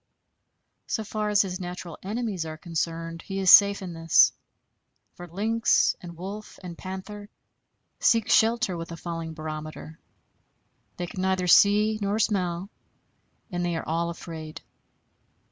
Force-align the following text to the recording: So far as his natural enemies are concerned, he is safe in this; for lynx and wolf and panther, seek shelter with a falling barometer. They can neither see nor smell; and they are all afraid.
So 0.87 1.03
far 1.03 1.29
as 1.29 1.43
his 1.43 1.59
natural 1.59 1.99
enemies 2.01 2.43
are 2.43 2.57
concerned, 2.57 3.21
he 3.21 3.37
is 3.37 3.51
safe 3.51 3.83
in 3.83 3.93
this; 3.93 4.33
for 5.13 5.27
lynx 5.27 5.95
and 6.01 6.17
wolf 6.17 6.57
and 6.63 6.75
panther, 6.75 7.29
seek 7.99 8.27
shelter 8.27 8.75
with 8.75 8.91
a 8.91 8.97
falling 8.97 9.35
barometer. 9.35 9.99
They 10.97 11.05
can 11.05 11.21
neither 11.21 11.45
see 11.45 11.99
nor 12.01 12.17
smell; 12.17 12.71
and 13.51 13.63
they 13.63 13.75
are 13.75 13.87
all 13.87 14.09
afraid. 14.09 14.61